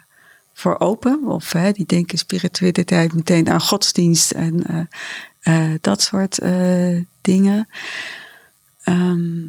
[0.53, 1.27] voor open.
[1.27, 4.87] Of hè, die denken spiritualiteit meteen aan godsdienst en
[5.41, 7.67] eh, dat soort eh, dingen.
[8.83, 9.43] Ehm,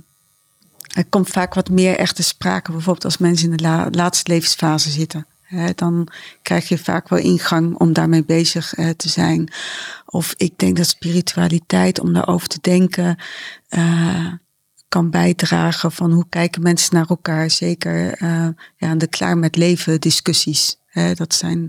[0.94, 4.32] er komt vaak wat meer echt te sprake, bijvoorbeeld als mensen in de la- laatste
[4.32, 5.26] levensfase zitten.
[5.42, 6.08] Hè, dan
[6.42, 9.52] krijg je vaak wel ingang om daarmee bezig eh, te zijn.
[10.06, 13.18] Of ik denk dat spiritualiteit, om daarover te denken,
[14.88, 17.50] kan bijdragen van hoe kijken mensen naar elkaar.
[17.50, 18.24] Zeker
[18.76, 20.76] ja, aan de klaar met leven discussies.
[20.86, 21.68] Hè, dat zijn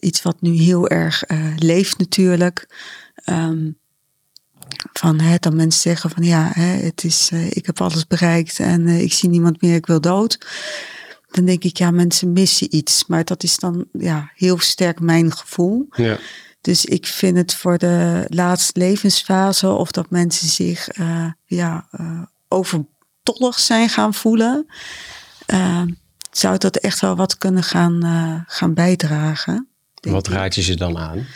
[0.00, 1.22] iets wat nu heel erg
[1.56, 2.66] leeft natuurlijk.
[3.14, 3.70] Ehm,
[4.92, 8.58] van hè, dat mensen zeggen van ja, hè, het is, uh, ik heb alles bereikt
[8.58, 10.38] en uh, ik zie niemand meer, ik wil dood.
[11.30, 13.06] Dan denk ik, ja, mensen missen iets.
[13.06, 15.86] Maar dat is dan ja, heel sterk mijn gevoel.
[15.90, 16.18] Ja.
[16.60, 21.88] Dus ik vind het voor de laatste levensfase of dat mensen zich uh, ja,
[22.48, 24.66] overtollig zijn gaan voelen,
[26.30, 29.68] zou dat echt wel wat kunnen gaan, gaan bijdragen.
[30.00, 31.26] Wat raad je ze dan aan?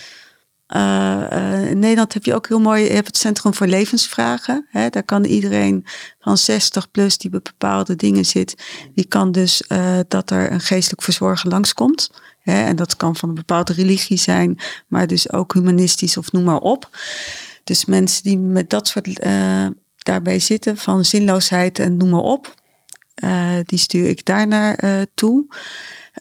[0.77, 4.67] Uh, in Nederland heb je ook heel mooi, je hebt het Centrum voor Levensvragen.
[4.71, 5.87] Hè, daar kan iedereen
[6.21, 8.55] van 60 plus die bij bepaalde dingen zit,
[8.95, 12.11] die kan dus uh, dat er een geestelijk verzorger langskomt.
[12.41, 16.45] Hè, en dat kan van een bepaalde religie zijn, maar dus ook humanistisch of noem
[16.45, 16.91] maar op.
[17.65, 19.23] Dus mensen die met dat soort
[19.99, 22.55] daarbij zitten, van zinloosheid en noem maar op,
[23.65, 25.47] die stuur ik daar naar toe.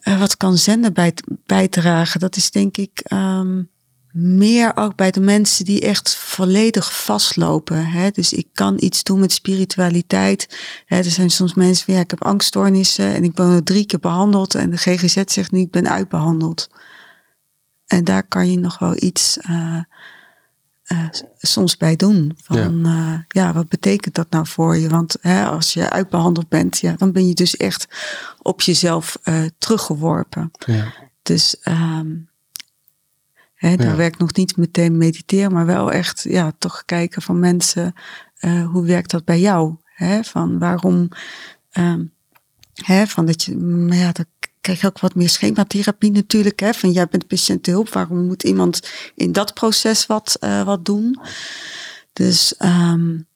[0.04, 1.14] wat kan zenden bij,
[1.46, 2.20] bijdragen?
[2.20, 3.02] Dat is denk ik.
[3.14, 3.70] Um,
[4.20, 7.86] meer ook bij de mensen die echt volledig vastlopen.
[7.86, 8.10] Hè?
[8.10, 10.58] Dus ik kan iets doen met spiritualiteit.
[10.86, 10.98] Hè?
[10.98, 14.56] Er zijn soms mensen van ja, ik heb angststoornissen en ik ben drie keer behandeld
[14.56, 16.70] en de GGZ zegt nu ik ben uitbehandeld.
[17.88, 19.80] En daar kan je nog wel iets uh,
[20.88, 22.38] uh, soms bij doen.
[22.44, 22.90] Van ja.
[22.90, 23.54] Uh, ja.
[23.54, 24.90] wat betekent dat nou voor je?
[24.90, 27.88] Want hè, als je uitbehandeld bent, ja, dan ben je dus echt
[28.42, 29.18] op jezelf
[29.58, 30.52] teruggeworpen.
[30.66, 30.94] Ja.
[31.22, 32.30] Dus um,
[33.58, 33.96] He, daar ja.
[33.96, 37.94] werkt nog niet meteen mediteren, maar wel echt ja, toch kijken van mensen,
[38.40, 39.76] uh, hoe werkt dat bij jou?
[39.84, 41.10] He, van waarom,
[41.74, 42.14] um,
[42.74, 43.52] he, van dat je,
[43.90, 44.26] ja, dan
[44.62, 46.60] krijg je ook wat meer schematherapie natuurlijk.
[46.60, 51.20] Hè, van jij bent patiëntenhulp, waarom moet iemand in dat proces wat, uh, wat doen?
[52.14, 53.28] Dus um,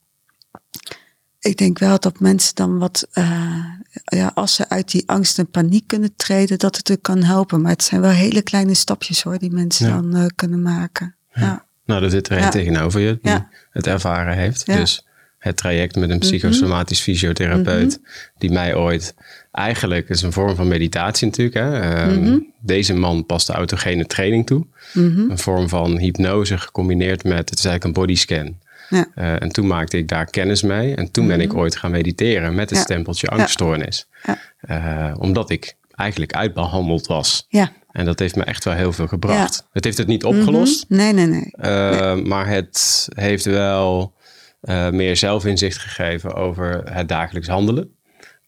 [1.41, 3.65] ik denk wel dat mensen dan wat, uh,
[4.03, 7.61] ja, als ze uit die angst en paniek kunnen treden, dat het er kan helpen.
[7.61, 9.93] Maar het zijn wel hele kleine stapjes hoor, die mensen ja.
[9.93, 11.15] dan uh, kunnen maken.
[11.33, 11.41] Ja.
[11.41, 11.65] ja.
[11.85, 14.65] Nou, er zit er een tegenover je die het ervaren heeft.
[14.65, 15.05] Dus
[15.37, 16.25] het traject met een Mhm.
[16.25, 18.33] psychosomatisch fysiotherapeut, mm -hmm.
[18.37, 19.13] die mij ooit
[19.51, 21.55] eigenlijk is een vorm van meditatie natuurlijk.
[21.55, 22.01] Hè?
[22.03, 22.19] Um, Mhm.
[22.19, 22.49] mm -hmm.
[22.59, 24.65] Deze man past de autogene training toe.
[24.93, 28.57] Een vorm van hypnose gecombineerd met, het is eigenlijk een bodyscan.
[28.91, 29.05] Ja.
[29.15, 30.95] Uh, en toen maakte ik daar kennis mee.
[30.95, 31.45] En toen ben Mhm.
[31.45, 32.83] ik ooit gaan mediteren met het ja.
[32.83, 34.07] stempeltje angststoornis.
[34.23, 34.37] Ja.
[35.09, 37.45] Uh, omdat ik eigenlijk uitbehandeld was.
[37.49, 37.71] Ja.
[37.91, 39.67] En dat heeft me echt wel heel veel gebracht.
[39.71, 40.85] Het heeft het niet opgelost.
[40.89, 41.05] Mm -hmm.
[41.15, 41.71] Nee, nee, nee.
[41.71, 42.23] Uh, nee.
[42.23, 44.13] Maar het heeft wel
[44.91, 47.91] meer zelfinzicht gegeven over het dagelijks handelen.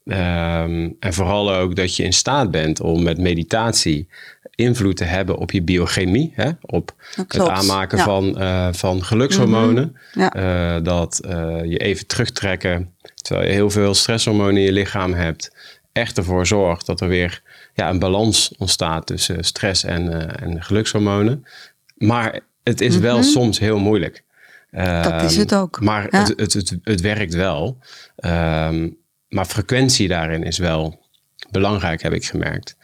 [0.05, 4.07] Um, en vooral ook dat je in staat bent om met meditatie
[4.55, 6.31] invloed te hebben op je biochemie.
[6.35, 6.49] Hè?
[6.61, 8.03] Op het aanmaken ja.
[8.03, 9.83] van, uh, van gelukshormonen.
[9.83, 10.21] Mm -hmm.
[10.21, 10.75] ja.
[10.77, 11.19] uh, dat
[11.65, 15.55] je even terugtrekken, terwijl je heel veel stresshormonen in je lichaam hebt.
[15.91, 17.41] Echt ervoor zorgt dat er weer
[17.73, 21.45] ja, een balans ontstaat tussen stress en, en gelukshormonen.
[21.95, 23.01] Maar het is mm -hmm.
[23.01, 24.23] wel soms heel moeilijk.
[24.71, 25.81] dat is het ook.
[25.81, 26.19] Maar ja.
[26.19, 27.77] het, het, het, het, werkt wel.
[28.25, 28.97] Um,
[29.33, 30.99] maar frequentie daarin is wel
[31.51, 32.75] belangrijk, heb ik gemerkt.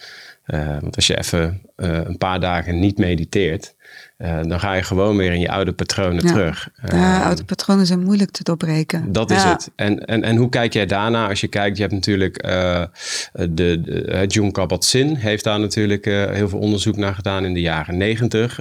[0.53, 3.75] Uh, want als je even uh, een paar dagen niet mediteert,
[4.19, 6.32] uh, dan ga je gewoon weer in je oude patronen ja.
[6.32, 6.69] terug.
[6.91, 9.12] Ja, oude patronen zijn moeilijk te doorbreken.
[9.12, 9.71] Dat is het.
[9.75, 11.27] En, en, en hoe kijk jij daarna?
[11.29, 16.60] Als je kijkt, je hebt natuurlijk de, de June Kabat-Zinn heeft daar natuurlijk heel veel
[16.60, 18.60] onderzoek naar gedaan in de jaren negentig.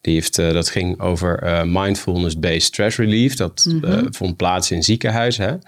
[0.00, 3.34] die heeft, dat ging over mindfulness-based stress relief.
[3.34, 4.14] Dat mm -hmm.
[4.14, 5.60] vond plaats in ziekenhuizen.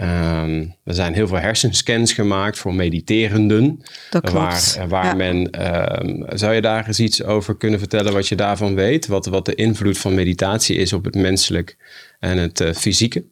[0.00, 3.82] Um, er zijn heel veel hersenscans gemaakt voor mediterenden.
[4.10, 4.76] Dat klopt.
[4.76, 5.14] Waar, waar ja.
[5.14, 5.66] men,
[6.06, 8.36] um, zou je daar eens iets over kunnen vertellen wat je
[8.68, 9.06] weet?
[9.06, 11.76] Wat, wat de invloed van meditatie is op het menselijk
[12.20, 13.24] en het uh, fysieke?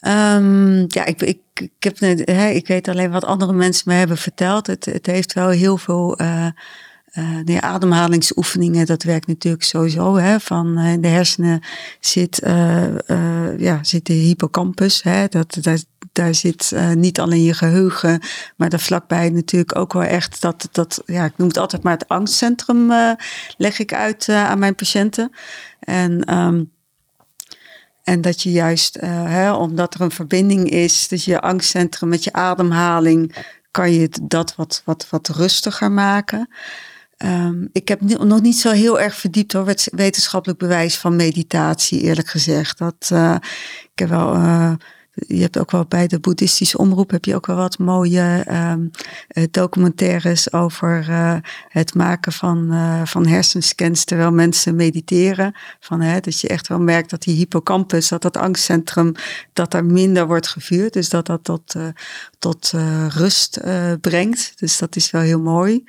[0.00, 4.16] Um, ja, ik, ik, ik, heb, hè, ik weet alleen wat andere mensen me hebben
[4.16, 4.66] verteld.
[4.66, 6.46] Het, het heeft wel heel veel uh,
[7.14, 8.86] uh, nee, ademhalingsoefeningen.
[8.86, 10.16] Dat werkt natuurlijk sowieso.
[10.16, 11.60] Hè, van in de hersenen
[12.00, 12.40] zit,
[13.58, 15.02] ja, zit de hippocampus.
[15.02, 15.78] Hè, dat, daar,
[16.16, 18.20] daar zit niet alleen je geheugen,
[18.56, 21.92] maar daar vlakbij natuurlijk ook wel echt dat, dat ja, ik noem het altijd maar
[21.92, 22.92] het angstcentrum
[23.56, 25.32] leg ik uit aan mijn patiënten.
[25.80, 26.74] En um,
[28.06, 32.32] en dat je juist, hè, omdat er een verbinding is, dus je angstcentrum met je
[32.32, 33.34] ademhaling,
[33.70, 36.48] kan je dat wat, wat, wat rustiger maken.
[37.18, 42.28] Um, ik heb nog niet zo heel erg verdiept hoor, wetenschappelijk bewijs van meditatie, eerlijk
[42.28, 42.78] gezegd.
[42.78, 43.10] Dat,
[43.92, 44.34] ik heb wel,
[45.16, 48.90] je hebt ook wel bij de boeddhistische omroep heb je ook wel wat mooie um,
[49.50, 51.36] documentaires over uh,
[51.68, 55.54] het maken van, uh, van hersenscans terwijl mensen mediteren.
[55.80, 59.12] Van, hè, dat je echt wel merkt dat die hippocampus, dat dat angstcentrum,
[59.52, 60.92] dat er minder wordt gevuurd.
[60.92, 61.74] Dus dat dat tot,
[62.38, 62.72] tot
[63.08, 63.60] rust
[64.00, 64.52] brengt.
[64.56, 65.84] Dus dat is wel heel mooi.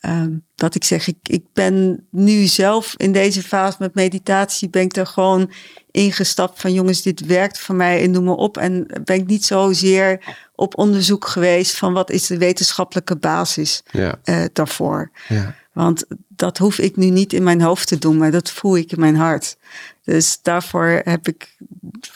[0.00, 4.82] Ehm, dat ik zeg, ik, ik ben nu zelf in deze fase met meditatie, ben
[4.82, 5.50] ik er gewoon
[5.90, 8.56] ingestapt van jongens, dit werkt voor mij en noem maar op.
[8.56, 14.18] En ben ik niet zozeer op onderzoek geweest van wat is de wetenschappelijke basis Ja.
[14.24, 15.10] eh, daarvoor.
[15.28, 15.54] Ja.
[15.72, 18.92] Want dat hoef ik nu niet in mijn hoofd te doen, maar dat voel ik
[18.92, 19.56] in mijn hart.
[20.10, 21.56] Dus daarvoor heb ik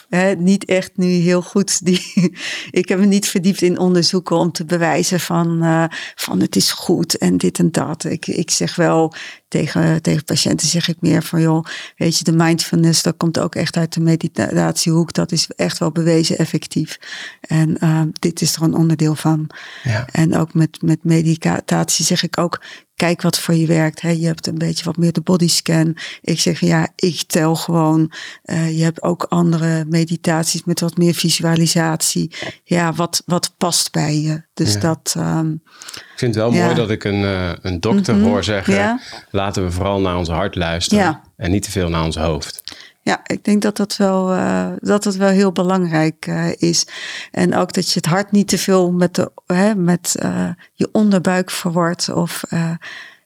[0.08, 2.12] hè, niet echt nu heel goed die.
[2.70, 6.72] ik heb me niet verdiept in onderzoeken om te bewijzen van, eh, van het is
[6.72, 8.04] goed en dit en dat.
[8.04, 9.14] Ik, ik zeg wel
[9.48, 11.64] tegen, tegen patiënten zeg ik meer van joh,
[11.96, 15.12] weet je, de mindfulness, dat komt ook echt uit de meditatiehoek.
[15.12, 16.98] Dat is echt wel bewezen effectief.
[17.40, 19.50] En eh, dit is er een onderdeel van.
[19.82, 20.06] Ja.
[20.12, 22.62] En ook met, met meditatie zeg ik ook,
[22.96, 24.00] kijk wat voor je werkt.
[24.00, 24.10] Hè.
[24.10, 25.96] Je hebt een beetje wat meer de bodyscan.
[26.20, 28.12] Ik zeg ja, ik tel gewoon.
[28.44, 32.30] Uh, je hebt ook andere meditaties met wat meer visualisatie.
[32.64, 34.42] Ja, wat, wat past bij je.
[34.54, 34.80] Dus Ja.
[34.80, 35.14] dat.
[35.16, 35.52] ehm,
[35.94, 36.64] Ik vind het wel Ja.
[36.64, 38.24] mooi dat ik een, eh, een dokter Mhm.
[38.24, 39.00] hoor zeggen: Ja.
[39.30, 42.60] laten we vooral naar ons hart luisteren en niet te veel naar ons hoofd.
[43.04, 46.86] Ja, ik denk dat dat wel, eh, dat dat wel heel belangrijk eh, is.
[47.30, 50.88] En ook dat je het hart niet te veel met, de, hè, met eh, je
[50.92, 52.08] onderbuik verwort.
[52.08, 52.44] Of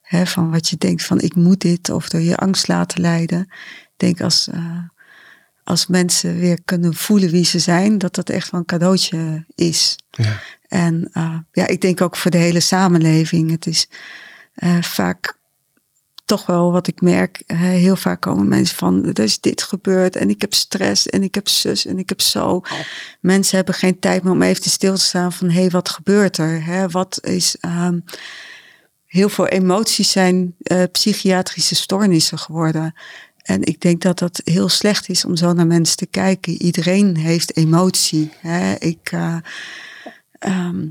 [0.02, 1.90] hè, van wat je denkt van ik moet dit.
[1.90, 3.40] Of door je angst laten leiden.
[3.82, 4.48] Ik denk als,
[5.64, 7.98] als mensen weer kunnen voelen wie ze zijn.
[7.98, 9.98] Dat dat echt wel een cadeautje is.
[10.10, 10.40] Ja.
[10.68, 11.10] En
[11.52, 13.50] ja, ik denk ook voor de hele samenleving.
[13.50, 13.88] Het is
[14.80, 15.37] vaak
[16.28, 17.42] toch wel wat ik merk.
[17.46, 21.34] heel vaak komen mensen van, er is dit gebeurd en ik heb stress en ik
[21.34, 22.60] heb zus en ik heb zo.
[23.20, 25.88] Mensen hebben geen tijd meer om even te stil te staan van, hé, hey, wat
[25.88, 26.64] gebeurt er?
[26.64, 26.88] Hè?
[26.88, 27.56] Wat is...
[27.60, 27.98] ehm,
[29.08, 32.94] heel veel emoties zijn eh, psychiatrische stoornissen geworden.
[33.42, 36.62] En ik denk dat dat heel slecht is om zo naar mensen te kijken.
[36.62, 38.32] Iedereen heeft emotie.
[38.40, 38.74] Hè?
[38.74, 39.36] Ik, eh,
[40.38, 40.86] ehm,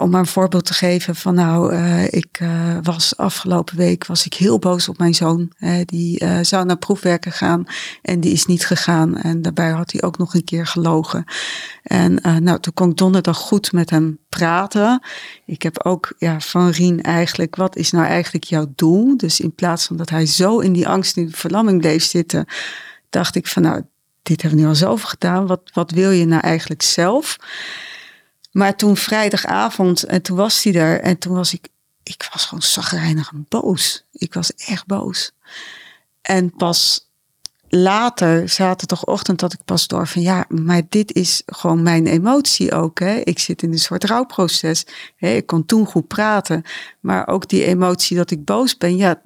[0.00, 4.26] om maar een voorbeeld te geven van nou, eh, ik eh, was afgelopen week was
[4.26, 5.52] ik heel boos op mijn zoon.
[5.84, 7.64] Die eh, zou naar proefwerken gaan
[8.02, 9.16] en die is niet gegaan.
[9.16, 11.24] En daarbij had hij ook nog een keer gelogen.
[11.82, 15.02] En nou, toen kon ik donderdag goed met hem praten.
[15.46, 19.16] Ik heb ook ja, van Rien eigenlijk, wat is nou eigenlijk jouw doel?
[19.16, 22.46] Dus in plaats van dat hij zo in die angst en verlamming bleef zitten,
[23.10, 23.82] dacht ik van nou,
[24.22, 25.46] dit hebben we nu al zoveel gedaan.
[25.46, 27.36] Wat, wat wil je nou eigenlijk zelf?
[28.58, 31.00] Maar toen vrijdagavond, en toen was hij er.
[31.00, 31.68] En toen was ik,
[32.02, 34.04] ik was gewoon zagrijnig en boos.
[34.12, 35.32] Ik was echt boos.
[36.22, 37.10] En pas
[37.68, 42.98] later, zaterdagochtend, had ik pas door van ja, maar dit is gewoon mijn emotie ook.
[42.98, 43.14] Hè.
[43.16, 44.86] Ik zit in een soort rouwproces.
[45.16, 45.28] Hè.
[45.28, 46.62] Ik kon toen goed praten.
[47.00, 49.20] Maar ook die emotie dat ik boos ben, ja,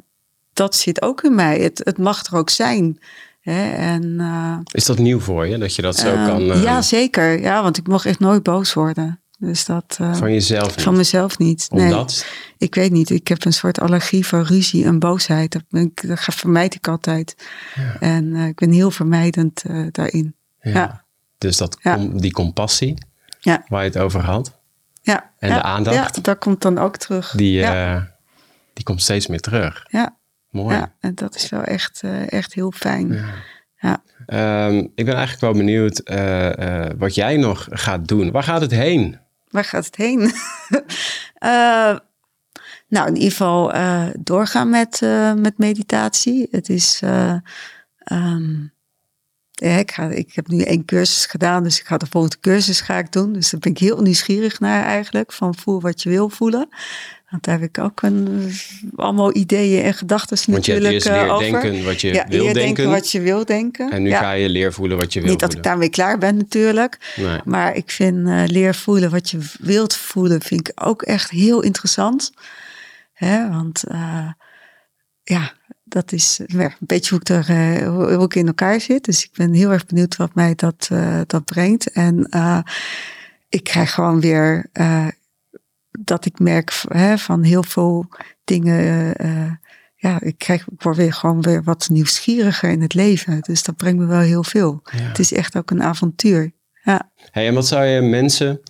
[0.53, 1.59] dat zit ook in mij.
[1.59, 2.99] Het, het mag er ook zijn.
[3.41, 3.73] Hè.
[3.73, 6.43] En, uh, Is dat nieuw voor je, dat je dat zo uh, kan...
[6.43, 7.41] Uh, ja, zeker.
[7.41, 9.22] Ja, want ik mocht echt nooit boos worden.
[9.45, 10.83] Dus dat, uh, van jezelf niet?
[10.83, 11.67] Van mezelf niet.
[11.71, 12.25] Omdat?
[12.27, 13.11] Nee, ik weet niet.
[13.11, 15.53] Ik heb een soort allergie voor ruzie en boosheid.
[15.53, 17.37] Dat, ben ik, dat vermijd ik altijd.
[17.75, 17.97] Ja.
[18.01, 20.35] En uh, ik ben heel vermijdend uh, daarin.
[20.61, 20.71] Ja.
[20.71, 21.05] ja.
[21.39, 21.79] Dus dat,
[22.13, 22.95] die compassie
[23.41, 23.65] ja.
[23.69, 24.59] waar je het over had.
[25.01, 25.31] Ja.
[25.39, 26.17] En de aandacht.
[26.17, 27.31] Ja, dat komt dan ook terug.
[27.31, 27.67] Die,
[28.73, 29.85] die komt steeds meer terug.
[29.89, 30.17] Ja.
[30.51, 30.77] Mooi.
[30.77, 33.13] Ja, en dat is wel echt, echt heel fijn.
[33.13, 34.03] Ja.
[34.27, 34.67] ja.
[34.67, 38.31] Um, ik ben eigenlijk wel benieuwd uh, wat jij nog gaat doen.
[38.31, 39.21] Waar gaat het heen?
[39.53, 40.21] Waar gaat het heen?
[40.21, 40.31] uh,
[42.95, 46.49] nou, in ieder geval uh, doorgaan met, uh, met meditatie.
[46.51, 47.03] Het is.
[49.55, 52.81] Ja, ik, ga, ik heb nu één cursus gedaan, dus ik ga de volgende cursus
[52.81, 53.33] ga ik doen.
[53.33, 55.33] Dus daar ben ik heel nieuwsgierig naar eigenlijk.
[55.33, 56.69] Van voel wat je wil voelen.
[57.33, 58.53] Want daar heb ik ook een,
[58.97, 61.61] allemaal ideeën en gedachten Want je natuurlijk eerst leer over.
[61.61, 62.91] denken wat je ja, wil denken.
[62.91, 63.91] wat je wil denken.
[63.91, 64.19] En nu ja.
[64.19, 67.13] ga je leer voelen wat je wil Niet dat ik daarmee klaar ben natuurlijk.
[67.17, 67.41] Nee.
[67.45, 71.63] Maar ik vind uh, leer voelen wat je wilt voelen, vind ik ook echt heel
[71.63, 72.33] interessant.
[73.13, 74.31] Hè, want uh,
[75.23, 75.53] ja,
[75.85, 79.05] dat is een beetje hoe ik, er, hoe ik in elkaar zit.
[79.05, 80.89] Dus ik ben heel erg benieuwd wat mij dat,
[81.27, 81.91] dat brengt.
[81.91, 82.29] En
[83.49, 84.71] ik krijg gewoon weer
[86.01, 88.07] dat ik merk hè, van heel veel
[88.45, 89.15] dingen.
[89.97, 93.41] ja, ik, krijg, ik word weer gewoon weer wat nieuwsgieriger in het leven.
[93.41, 94.81] Dus dat brengt me wel heel veel.
[94.83, 94.99] Ja.
[94.99, 96.53] Het is echt ook een avontuur.
[96.83, 97.11] Ja.
[97.31, 98.61] Hey, en wat zou je mensen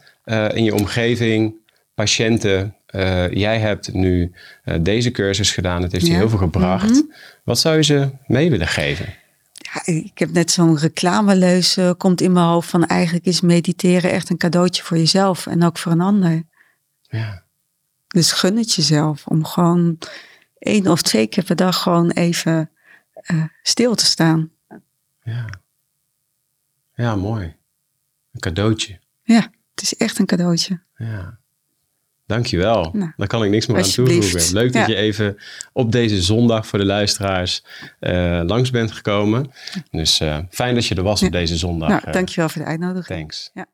[0.54, 1.54] in je omgeving,
[1.94, 4.32] patiënten, uh, jij hebt nu
[4.64, 6.88] uh, deze cursus gedaan, het heeft je heel veel gebracht.
[6.88, 7.12] Mm -hmm.
[7.44, 9.14] Wat zou je ze mee willen geven?
[9.52, 14.30] Ja, ik heb net zo'n reclameleus komt in mijn hoofd van eigenlijk is mediteren echt
[14.30, 16.42] een cadeautje voor jezelf en ook voor een ander.
[17.12, 17.42] Ja.
[18.08, 19.98] Dus gun het jezelf om gewoon
[20.58, 22.70] één of twee keer per dag gewoon even
[23.32, 24.50] uh, stil te staan.
[25.22, 25.46] Ja.
[26.94, 27.44] Ja, mooi.
[28.32, 28.98] Een cadeautje.
[29.22, 30.80] Ja, het is echt een cadeautje.
[30.96, 31.38] Ja.
[32.26, 32.90] Dankjewel.
[32.92, 34.52] Nou, Daar kan ik niks meer aan toevoegen.
[34.52, 34.94] Leuk dat Ja.
[34.94, 35.36] je even
[35.72, 37.64] op deze zondag voor de luisteraars
[37.98, 39.52] eh, langs bent gekomen.
[39.90, 41.88] Dus eh, fijn dat je er was op deze zondag.
[41.88, 42.12] Nou, eh.
[42.12, 43.18] dankjewel voor de uitnodiging.
[43.18, 43.50] thanks.
[43.54, 43.66] Ja.